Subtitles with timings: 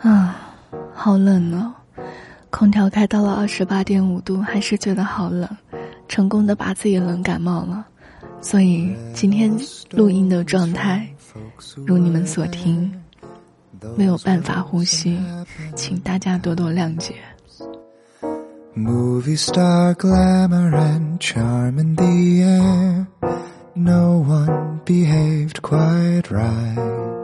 [0.00, 0.54] 啊，
[0.94, 1.72] 好冷哦！
[2.50, 5.48] 空调开到了二十八点五度，还是觉得好冷，
[6.08, 7.84] 成功的把自己冷感冒了。
[8.40, 9.52] 所以今天
[9.90, 11.06] 录音的状态，
[11.84, 12.90] 如你们所听，
[13.96, 15.18] 没有办法呼吸，
[15.74, 17.14] 请大家多多谅解。
[18.76, 23.06] Movie star glamour and charm in the air,
[23.74, 27.17] no one behaved quite right.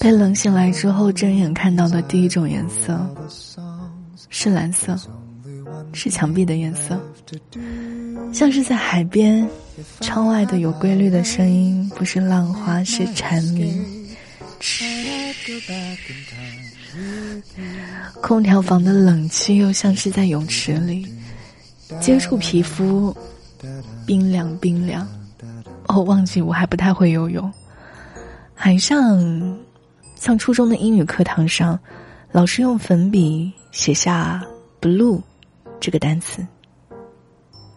[0.00, 2.98] 被冷醒来之后，睁眼看到的第一种颜色
[4.30, 4.96] 是蓝色，
[5.92, 7.00] 是墙壁的颜色，
[8.32, 9.48] 像是在海边，
[10.00, 13.84] 窗外的有规律的声音，不是浪花，是蝉鸣。
[18.20, 21.06] 空调房的冷气又像是在泳池里，
[22.00, 23.16] 接触皮肤，
[24.06, 25.06] 冰凉冰凉。
[25.88, 27.52] 哦，忘记我还不太会游泳，
[28.54, 29.56] 海上。
[30.26, 31.78] 像初中的英语课堂上，
[32.32, 34.44] 老师用粉笔写下
[34.80, 35.22] “blue”
[35.78, 36.44] 这个单词。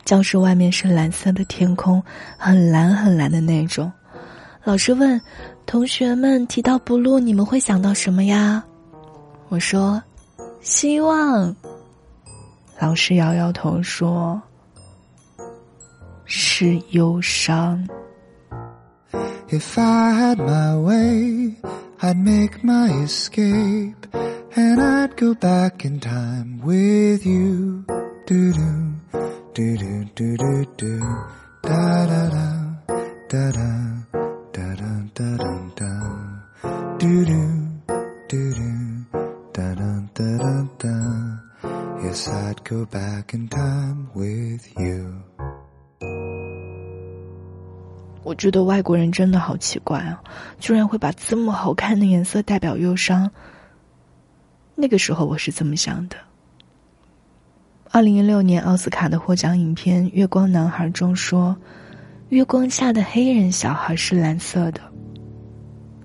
[0.03, 2.03] 教室外面是蓝色的天空，
[2.39, 3.92] 很蓝很蓝的那种。
[4.64, 5.22] 老师问
[5.67, 8.64] 同学们：“提到 blue，你们会想到什么呀？”
[9.50, 10.02] 我说
[10.59, 11.55] ：“希望。”
[12.81, 14.42] 老师摇摇头说
[16.25, 17.88] ：“是忧伤。”
[19.52, 21.53] If I had my way,
[22.02, 24.08] I'd make my escape,
[24.55, 27.86] and I'd go back in time with you.
[28.25, 28.95] Do do
[29.53, 31.00] do do do do do
[31.61, 32.50] da da da
[33.27, 33.67] da da
[34.53, 35.92] da da da da da
[37.00, 37.44] do do
[38.30, 39.05] do do
[39.52, 42.00] da da da da da.
[42.02, 45.28] Yes, I'd go back in time with you.
[48.30, 50.22] 我觉得外国人真的好奇怪啊，
[50.59, 53.31] 居然会把这么好看的颜色代表忧伤。
[54.75, 56.16] 那个时候我是这么想的。
[57.89, 61.58] 二零一六年奥斯卡的获奖影片《月光男孩》中说，
[62.30, 64.81] 月光下的黑人小孩是蓝色的。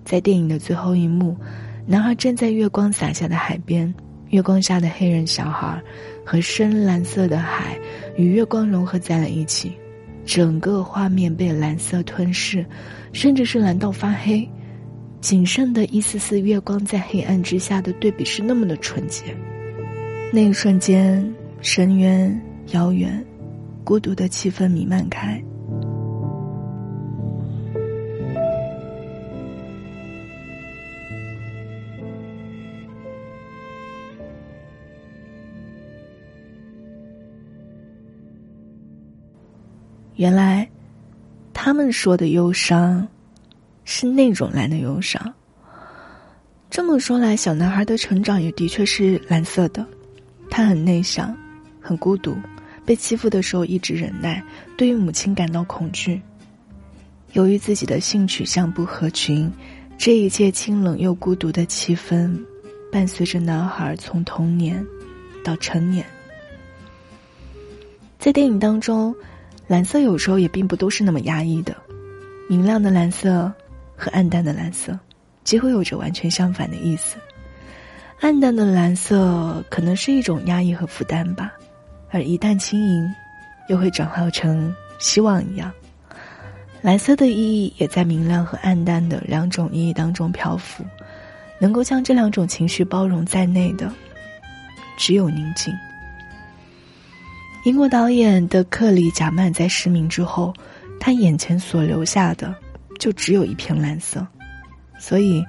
[0.03, 1.37] 在电影的最后一幕，
[1.87, 3.94] 男孩站在月光洒下的海边，
[4.31, 5.78] 月光下的黑人小孩
[6.25, 7.78] 和深蓝色的海
[8.16, 9.76] 与月光融合在了一起。
[10.25, 12.65] 整个画面被蓝色吞噬，
[13.12, 14.49] 甚至是蓝到发黑，
[15.21, 19.37] 仅剩的一丝丝月光在黑暗之下的对比是那么的纯洁。
[20.33, 21.25] 那一瞬间，
[21.61, 22.41] 深渊、
[22.73, 23.25] 遥远、
[23.85, 25.43] 孤独的气氛弥漫开。
[40.16, 40.69] 原来，
[41.52, 43.06] 他们说的忧伤，
[43.84, 45.34] 是那种蓝的忧伤。
[46.70, 49.84] 这么说来，小男孩的成长也的确是蓝色的。
[50.48, 51.36] 他很内向，
[51.80, 52.36] 很孤独，
[52.84, 54.41] 被欺负的时候一直忍耐，
[54.76, 56.22] 对于母亲感到恐惧。
[57.32, 59.50] 由于自己的性取向不合群，
[59.98, 62.41] 这一切清冷又孤独的气氛，
[62.92, 64.84] 伴随着男孩从童年
[65.42, 66.06] 到成年。
[68.20, 69.12] 在电影当中。
[69.66, 71.75] 蓝色有时候也并不都是那么压抑的，
[72.48, 73.52] 明亮的蓝色
[73.97, 74.98] 和暗淡的蓝色，
[75.42, 77.16] 几乎有着完全相反的意思。
[78.20, 81.52] 暗淡的蓝色可能是一种压抑和负担吧，
[82.10, 83.14] 而一旦轻盈，
[83.69, 85.72] 又会转化成希望一样。
[86.82, 90.84] 蓝色的意义也在明亮和暗淡的两种意义当中漂浮，
[91.58, 93.91] 能够将这两种情绪包容在内的，
[94.98, 95.75] 只有宁静。
[97.64, 100.52] 英国导演的克里贾曼在失明之后，
[101.00, 102.54] 他眼前所留下的
[102.98, 104.26] 就只有一片蓝色，
[104.98, 105.42] 所以，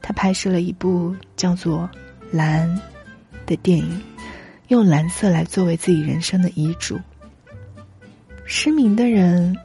[0.00, 1.90] 他拍摄了一部叫做
[2.36, 2.68] 《蓝》
[3.46, 4.00] 的电影，
[4.68, 7.00] 用蓝色来作为自己人生的遗嘱。
[8.44, 9.56] 失明的人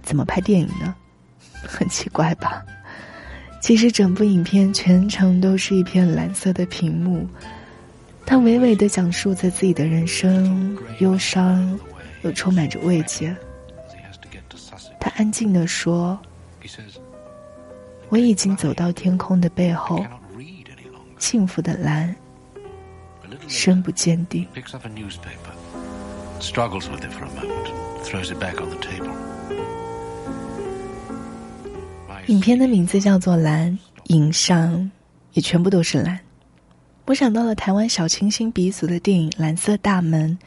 [0.00, 0.94] 怎么拍电影呢？
[1.52, 2.64] 很奇怪吧？
[3.60, 7.28] 其实整部影片全程都是一片蓝色的屏幕。
[8.28, 11.80] 他娓娓地讲述着自己的人生，忧伤
[12.20, 13.34] 又充满着慰藉。
[15.00, 16.20] 他安静地说
[18.10, 20.04] ：“我已经走到天空的背后，
[21.18, 22.14] 幸福的蓝，
[23.46, 24.46] 深不见底。”
[32.26, 33.72] 影片的名字叫做《蓝》，
[34.14, 34.90] 影上
[35.32, 36.20] 也全部都是蓝。
[37.08, 40.38] 我想到了台湾小清新鼻祖的电影《蓝色大门》，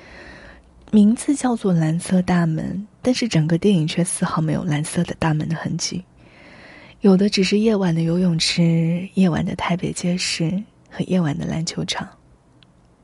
[0.91, 6.03] 名字叫做《蓝色大门》，但是整个电影却丝毫没有蓝色的大门的痕迹，
[6.99, 10.51] 有的只是夜晚的游泳池、夜晚的台北街市、
[10.87, 12.07] 和夜晚的篮球场。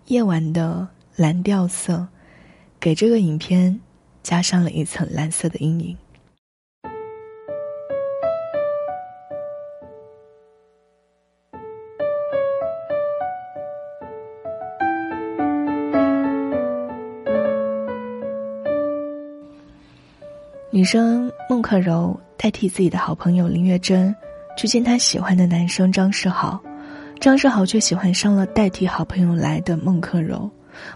[0.06, 2.08] 夜晚的蓝调色，
[2.80, 3.80] 给这个影片
[4.22, 5.98] 加上了一层蓝色的阴影。
[20.78, 24.16] 女生孟克柔代替自己的好朋友林月珍，
[24.56, 26.62] 去见她喜欢的男生张世豪。
[27.20, 30.48] 张世豪却喜欢上了代替好朋友来的孟克柔。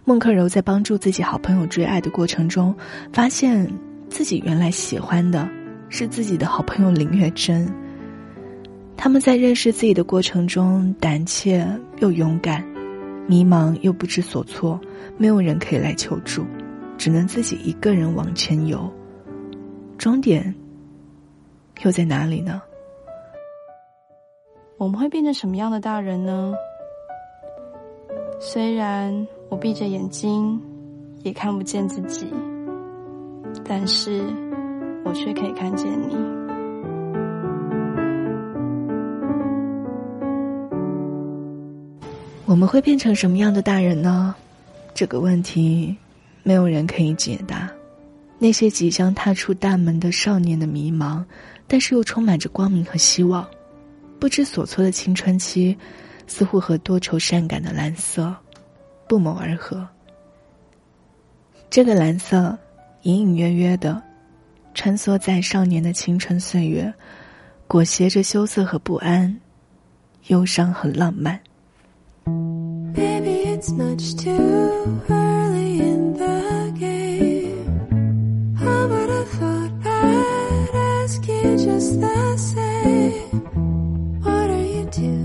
[0.05, 2.75] 孟克柔在帮助自己好朋友追爱的过程中，
[3.11, 3.67] 发现
[4.07, 5.49] 自己原来喜欢的
[5.89, 7.67] 是自己的好朋友林月珍。
[8.95, 11.67] 他们在认识自己的过程中，胆怯
[12.01, 12.63] 又勇敢，
[13.25, 14.79] 迷茫又不知所措，
[15.17, 16.45] 没有人可以来求助，
[16.99, 18.87] 只能自己一个人往前游。
[20.01, 20.51] 终点
[21.83, 22.59] 又在哪里呢？
[24.77, 26.55] 我们会变成什么样的大人呢？
[28.39, 30.59] 虽然我闭着眼睛
[31.21, 32.25] 也看不见自己，
[33.63, 34.23] 但是
[35.05, 36.15] 我却可以看见你。
[42.47, 44.33] 我们会变成什么样的大人呢？
[44.95, 45.95] 这个问题，
[46.41, 47.71] 没有人可以解答。
[48.43, 51.23] 那些即将踏出大门的少年的迷茫，
[51.67, 53.47] 但是又充满着光明和希望。
[54.19, 55.77] 不知所措的青春期，
[56.25, 58.35] 似乎和多愁善感的蓝色
[59.07, 59.87] 不谋而合。
[61.69, 62.57] 这个蓝色
[63.03, 64.01] 隐隐约约的
[64.73, 66.91] 穿梭在少年的青春岁月，
[67.67, 69.39] 裹挟着羞涩和不安，
[70.29, 71.39] 忧伤和浪漫。
[81.65, 83.11] just the same.
[84.23, 85.20] What are you doing?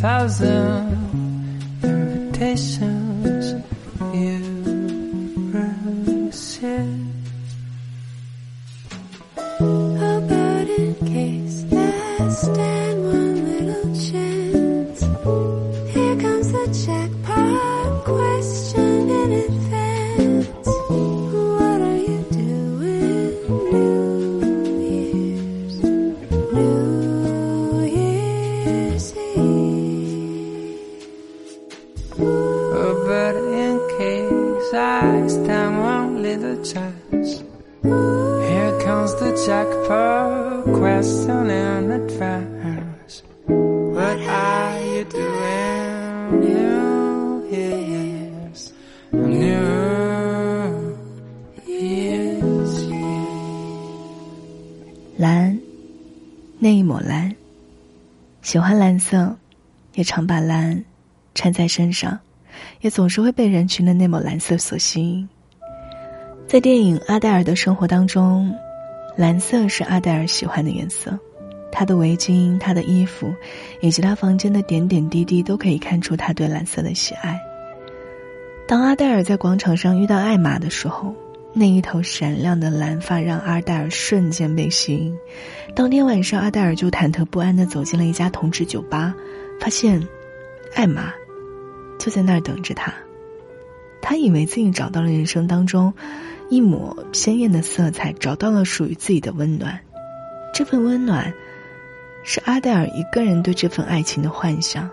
[0.00, 1.27] Thousand
[39.46, 43.22] jackpot question in advance.
[43.46, 46.40] What are you doing?
[46.40, 48.72] New Year's,
[49.12, 49.62] New
[51.66, 53.62] Year's Eve.
[55.16, 55.58] 蓝，
[56.58, 57.34] 那一抹蓝。
[58.42, 59.36] 喜欢蓝色，
[59.94, 60.84] 也常把蓝
[61.34, 62.18] 穿在身上，
[62.80, 65.28] 也总是会被人群的那抹蓝色所吸引。
[66.46, 68.54] 在电影《阿黛尔的生活》当中，
[69.18, 71.18] 蓝色是阿黛尔喜欢的颜色。
[71.72, 73.34] 她的围巾、她的衣服，
[73.80, 77.36] 以及她房间的点点滴滴，都可以看出她对蓝色的喜爱。
[78.68, 81.12] 当阿黛尔在广场上遇到艾玛的时候，
[81.52, 85.12] 那一头闪亮的蓝发让阿黛尔瞬间被吸引。
[85.74, 89.12] 当天晚上，阿黛尔就忐忑不安的走进了一家同志酒吧，
[89.58, 90.00] 发现
[90.76, 91.12] 艾玛
[91.98, 92.94] 就在那儿等着他。
[94.00, 95.92] 他以为自己找到了人生当中
[96.48, 99.78] 一抹鲜艳的色彩，找到了属于自己的温暖。
[100.54, 101.32] 这份温暖，
[102.24, 104.88] 是阿黛尔一个人对这份爱情的幻想。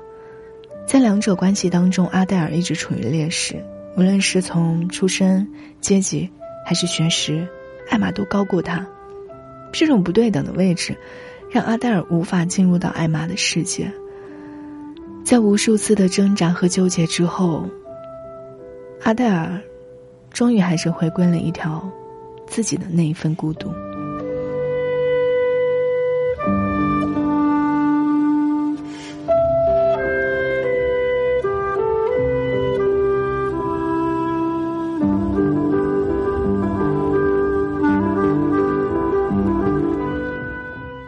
[0.86, 3.64] 在两者关系当中，阿黛尔一直处于劣势，
[3.98, 5.48] 无论是从出身、
[5.82, 6.30] 阶级
[6.66, 7.48] 还是学识，
[7.90, 8.86] 艾玛都高过他。
[9.72, 10.98] 这种不对等的位置，
[11.50, 13.92] 让阿黛尔无法进入到艾玛的世界。
[15.24, 17.68] 在无数次的挣扎和纠结之后，
[19.04, 19.62] 阿黛尔
[20.36, 21.90] 终于还是回归了一条
[22.46, 23.72] 自己的那一份孤独。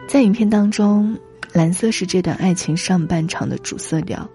[0.08, 1.14] 在影片当中
[1.52, 4.26] 蓝色是这段爱情上半场的主色调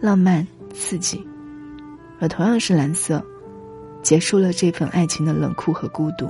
[0.00, 1.24] 浪漫刺激
[2.18, 3.24] 而同样是蓝色
[4.10, 6.28] 结束了这份爱情的冷酷和孤独。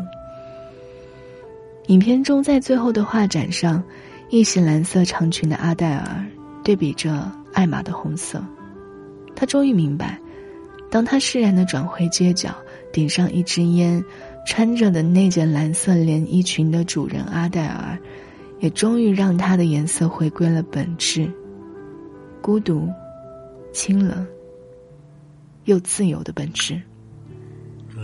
[1.87, 3.83] 影片中，在最后的画展上，
[4.29, 6.23] 一袭蓝色长裙的阿黛尔
[6.63, 8.45] 对比着艾玛的红色，
[9.35, 10.21] 他终于明白，
[10.91, 12.55] 当他释然的转回街角，
[12.93, 14.05] 点上一支烟，
[14.47, 17.99] 穿着的那件蓝色连衣裙的主人阿黛尔，
[18.59, 21.33] 也终于让他的颜色回归了本质：
[22.43, 22.87] 孤独、
[23.73, 24.27] 清冷
[25.65, 26.79] 又自由的本质。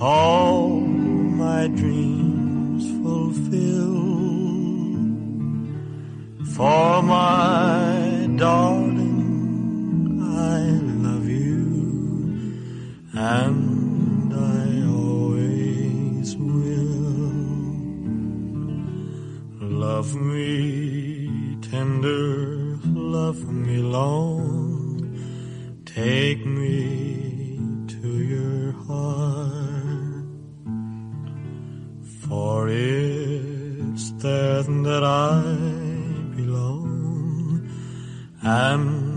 [0.00, 4.00] all my dreams fulfill.
[6.56, 10.60] For my darling, I
[11.06, 11.66] love you,
[13.12, 17.20] and I always will.
[19.60, 24.29] Love me tender, love me long,
[32.70, 35.42] is there that I
[36.36, 37.68] belong
[38.42, 39.09] and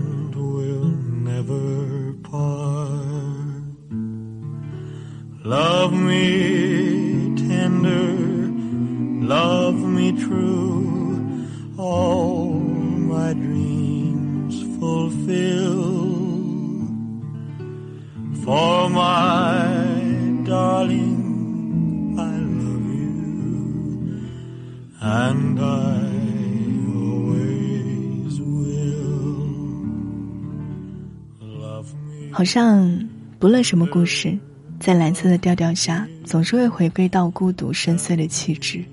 [32.34, 32.98] 好像
[33.38, 34.36] 不论什么故事，
[34.80, 38.84] 在蓝色的调调下，总是会回归到孤独深邃的气质。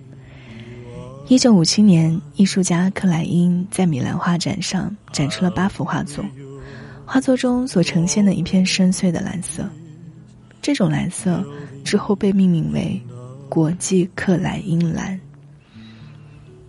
[1.27, 6.23] 一九五七年，艺术家克莱因在米兰画展上展出了八幅画作，
[7.03, 9.67] 画作中所呈现的一片深邃的蓝色，
[10.61, 11.43] 这种蓝色
[11.83, 13.01] 之后被命名为
[13.49, 15.19] “国际克莱因蓝”。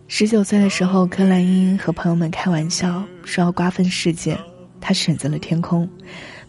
[0.09, 4.38] 十九岁的时候，克莱因和朋友们开玩笑说要瓜分世界，
[4.81, 5.87] 他选择了天空，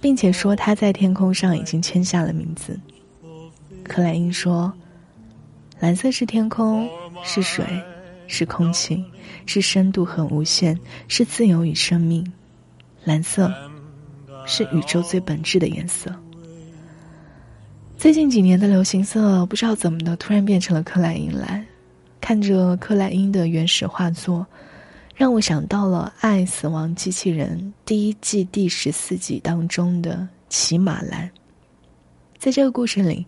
[0.03, 2.77] 并且说他在天空上已经签下了名字。
[3.85, 4.71] 克莱因说
[5.79, 6.89] ：“蓝色是天空，
[7.23, 7.65] 是水，
[8.27, 9.01] 是空气，
[9.45, 12.29] 是深度和无限，是自由与生命。
[13.05, 13.49] 蓝色
[14.45, 16.13] 是宇宙最本质的颜色。”
[17.97, 21.65] 最近几年的流行色，不知道怎么的，突然变成了克莱因蓝。
[22.19, 24.45] 看着克莱因的原始画作，
[25.15, 31.29] 让我想到了《爱死亡机器人》第一季第十四集当中的骑马蓝。
[32.39, 33.25] 在这个故事里，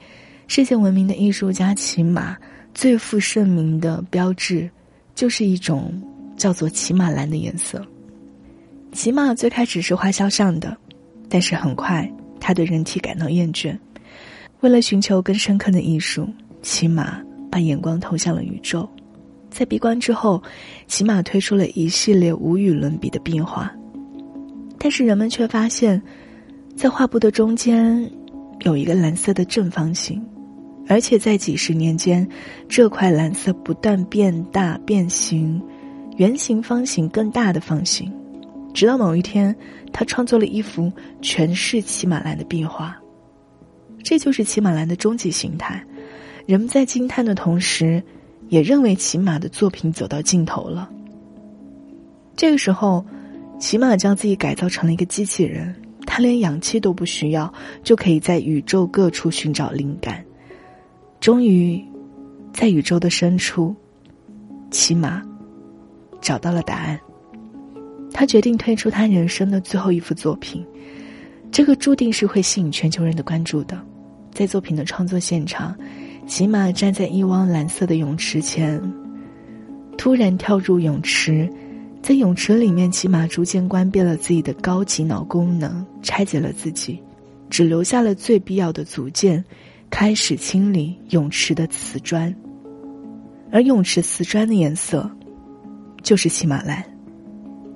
[0.48, 2.36] 世界闻名的艺术家骑马
[2.74, 4.68] 最负盛名的标志，
[5.14, 5.94] 就是一种
[6.36, 7.86] 叫做骑马蓝的颜色。
[8.92, 10.76] 骑马最开始是画肖像的，
[11.30, 13.78] 但是很快他对人体感到厌倦。
[14.62, 16.28] 为了寻求更深刻的艺术，
[16.64, 18.90] 骑马把眼光投向了宇宙。
[19.56, 20.44] 在闭关之后，
[20.86, 23.74] 骑马推出了一系列无与伦比的壁画。
[24.78, 26.02] 但是人们却发现，
[26.76, 28.12] 在画布的中间
[28.66, 30.22] 有一个蓝色的正方形，
[30.90, 32.28] 而且在几十年间，
[32.68, 35.64] 这块蓝色不断变大变形，
[36.18, 38.12] 圆形、方形、更大的方形，
[38.74, 39.56] 直到某一天，
[39.94, 42.94] 他创作了一幅全是骑马蓝的壁画。
[44.04, 45.82] 这就是骑马蓝的终极形态。
[46.46, 48.04] 人们在惊叹的同时，
[48.50, 50.90] 也认为骑马的作品走到尽头了。
[52.36, 53.06] 这个时候，
[53.60, 55.74] 骑马将自己改造成了一个机器人，
[56.06, 57.52] 他连氧气都不需要，
[57.84, 60.24] 就可以在宇宙各处寻找灵感。
[61.20, 61.84] 终于，
[62.54, 63.76] 在宇宙的深处，
[64.70, 65.24] 骑马
[66.22, 67.00] 找到了答案。
[68.12, 70.66] 他决定推出他人生的最后一幅作品，
[71.52, 73.82] 这个注定是会吸引全球人的关注的。
[74.32, 75.74] 在作品的创作现场，
[76.28, 78.82] 骑马站在一汪蓝色的泳池前，
[79.96, 81.48] 突然跳入泳池，
[82.02, 87.00] 在泳池里面，骑马逐渐关闭了自己的高级脑功能，拆解了自己，
[87.50, 89.44] 只留下了最必要的组件，
[89.92, 92.36] 开始清理泳池的瓷砖。
[93.52, 95.10] 而泳池瓷砖的颜色，
[96.02, 96.84] 就是骑马蓝。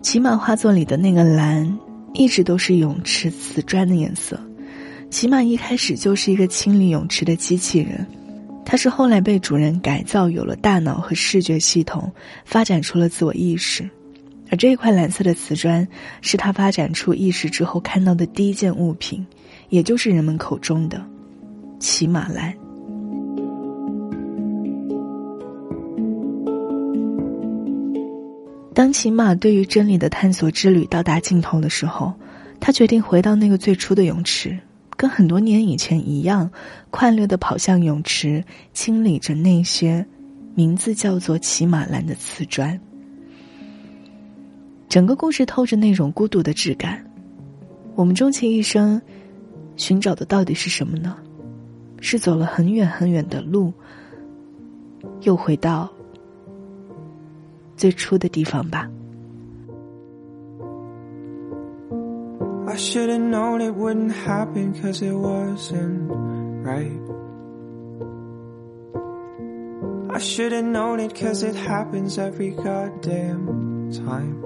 [0.01, 1.77] 骑马画作里的那个蓝，
[2.13, 4.39] 一直都是泳池瓷砖的颜色。
[5.11, 8.05] 骑马一开始就是一个清理泳池的机器人，
[8.71, 12.11] 它是后来被主人改造，有了大脑和视觉系统，
[12.45, 13.89] 发展出了自我意识。
[14.51, 15.88] 而这一块蓝色的瓷砖，
[16.21, 19.25] 是他发展出意识之后看到的第一件物品，
[19.69, 21.03] 也就是人们口中的
[21.79, 22.53] 骑马蓝。
[28.75, 32.13] 当骑马对于真理的探索之旅到达尽头的时候，
[32.59, 34.59] 他决定回到那个最初的泳池，
[34.99, 36.51] 跟很多年以前一样，
[36.91, 40.05] 快乐的跑向泳池，清理着那些
[40.55, 42.77] 名字叫做骑马蓝的瓷砖。
[44.89, 47.01] 整个故事透着那种孤独的质感。
[47.95, 49.01] 我们终其一生，
[49.77, 51.15] 寻找的到底是什么呢？
[52.01, 53.71] 是走了很远很远的路，
[55.21, 55.89] 又回到。
[57.77, 58.91] 最初的地方吧。
[62.69, 66.07] I should have known it wouldn't happen cause it wasn't
[66.61, 67.01] right.
[70.15, 74.43] I should have known it cause it happens every goddamn time.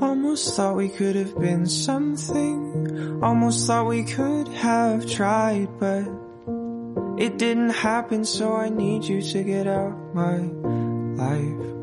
[0.00, 3.22] Almost thought we could have been something.
[3.22, 6.08] Almost thought we could have tried, but
[7.18, 10.38] it didn't happen, so I need you to get out my
[11.22, 11.73] life.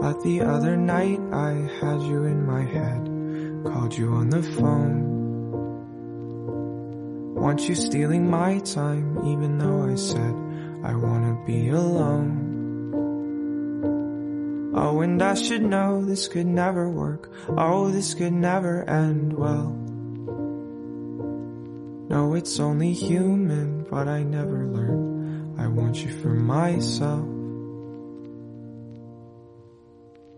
[0.00, 3.04] But the other night I had you in my head,
[3.70, 5.04] called you on the phone.
[7.34, 10.34] Want you stealing my time, even though I said
[10.82, 12.48] I wanna be alone.
[14.74, 17.30] Oh, and I should know this could never work.
[17.48, 19.76] Oh, this could never end well.
[22.08, 25.60] No, it's only human, but I never learned.
[25.60, 27.29] I want you for myself.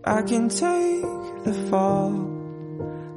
[0.05, 1.01] I can take
[1.45, 2.11] the fall,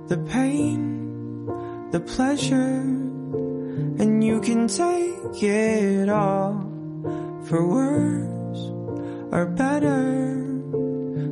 [0.07, 1.46] the pain,
[1.90, 2.81] the pleasure,
[3.99, 6.55] and you can take it all
[7.46, 8.70] for worse
[9.35, 10.37] or better.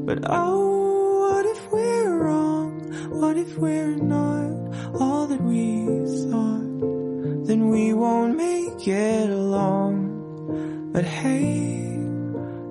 [0.04, 2.92] But oh, what if we're wrong?
[3.10, 5.86] What if we're not all that we
[6.30, 7.46] thought?
[7.46, 10.90] Then we won't make it along.
[10.92, 11.96] But hey,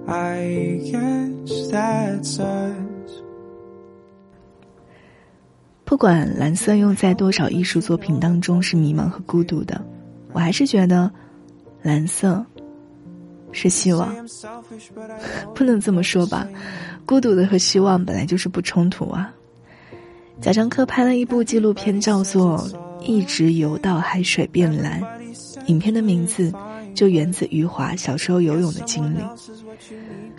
[0.05, 1.32] I guess
[5.85, 9.79] 不管蓝色用在多少艺术作品当中是迷茫和孤独的，
[10.31, 11.11] 我还是觉得，
[11.81, 12.43] 蓝色
[13.51, 14.13] 是希望。
[15.53, 16.47] 不能这么说吧，
[17.05, 19.31] 孤独的和希望本来就是不冲突啊。
[20.41, 22.59] 贾樟柯拍了一部纪录片，叫做
[23.01, 25.01] 《一直游到海水变蓝》，
[25.67, 26.51] 影片的名字
[26.93, 29.17] 就源自余华小时候游泳的经历。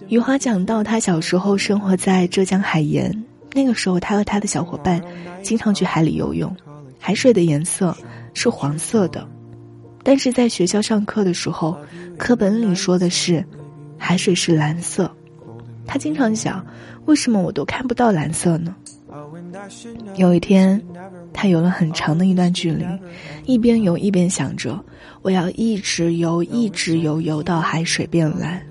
[0.09, 5.01] 余华讲到，他小时候生活在浙江海盐，那个时候他和他的小伙伴
[5.43, 6.55] 经常去海里游泳，
[6.99, 7.97] 海水的颜色
[8.35, 9.27] 是黄色的，
[10.03, 11.77] 但是在学校上课的时候，
[12.19, 13.45] 课本里说的是
[13.99, 15.11] 海水是蓝色。
[15.87, 16.65] 他经常想，
[17.05, 18.75] 为什么我都看不到蓝色呢？
[20.17, 20.83] 有一天，
[21.33, 22.85] 他游了很长的一段距离，
[23.45, 24.83] 一边游一边想着，
[25.23, 28.65] 我要一直游，一直游，游到海水变蓝。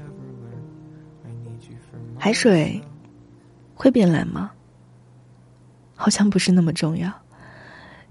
[2.18, 2.82] 海水
[3.74, 4.52] 会变蓝吗？
[5.96, 7.12] 好像不是那么重要，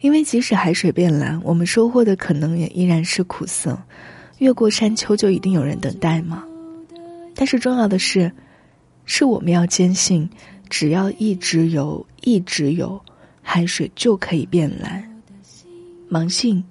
[0.00, 3.78] 因为即使海水变蓝，我们收获的可能也依然是苦涩。
[4.38, 6.44] 越过山丘，就一定有人等待吗？
[7.34, 8.32] 但是重要的是，
[9.04, 10.28] 是我们要坚信，
[10.72, 12.98] 只要一直游，一直游，
[13.42, 15.22] 海水就可以变蓝。
[16.10, 16.64] 盲信，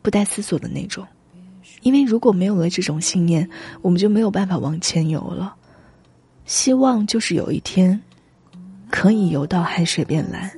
[0.00, 1.06] 不带思索的那种。
[1.82, 3.46] 因为如果没有了这种信念，
[3.82, 5.54] 我们就没有办法往前游了。
[6.46, 8.00] 希望就是有一天，
[8.90, 10.50] 可以游到海水变蓝，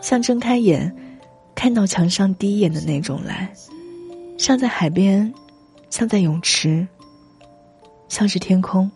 [0.00, 0.94] 像睁开眼，
[1.56, 3.50] 看到墙上第一眼的那种蓝，
[4.38, 5.34] 像在海边，
[5.90, 6.86] 像在泳池，
[8.08, 8.88] 像是天空。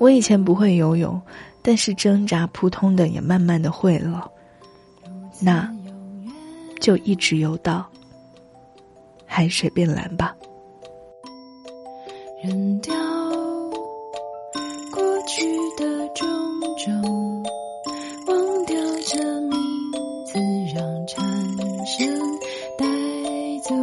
[0.00, 1.20] 我以前不会游泳，
[1.60, 4.30] 但是挣扎扑通的也慢慢的会了，
[5.38, 5.70] 那，
[6.80, 7.86] 就一直游到
[9.26, 10.34] 海水变蓝吧。
[12.42, 12.94] 扔掉
[14.90, 15.44] 过去
[15.76, 16.26] 的种
[16.78, 17.44] 种，
[18.26, 18.74] 忘掉
[19.06, 19.60] 这名
[20.24, 20.38] 字，
[20.74, 21.22] 让蝉
[21.84, 22.08] 声
[22.78, 22.86] 带
[23.62, 23.74] 走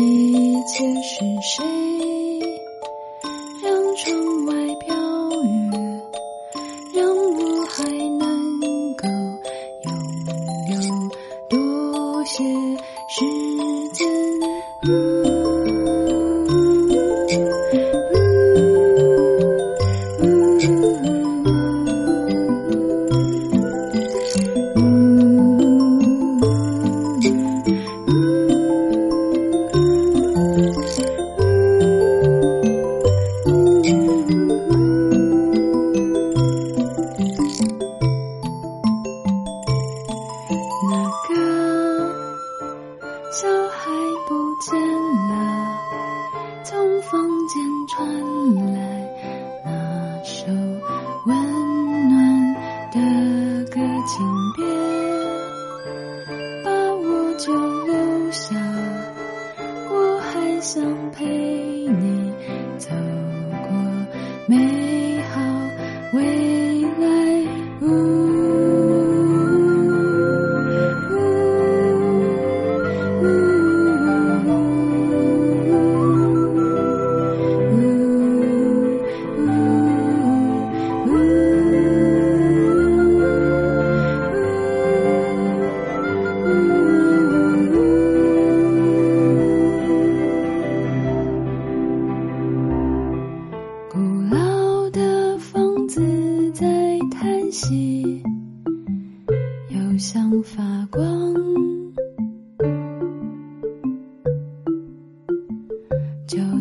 [0.00, 1.83] 一切是谁？
[64.46, 64.83] 每。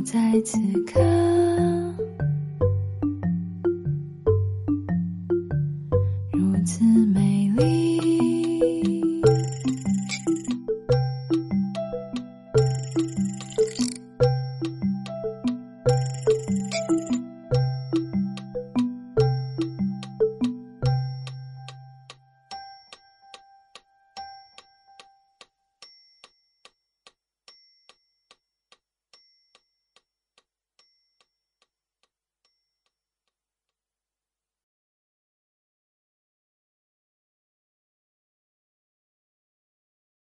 [0.03, 0.99] 在此刻